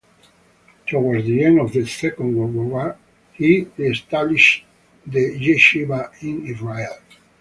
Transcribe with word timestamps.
Towards 0.87 1.25
the 1.27 1.45
end 1.45 1.59
of 1.59 1.73
the 1.73 1.85
second 1.85 2.35
world 2.35 2.55
war, 2.55 2.97
he 3.33 3.67
re-established 3.77 4.65
the 5.05 5.37
yeshiva 5.37 6.09
in 6.23 6.47
Israel. 6.47 6.97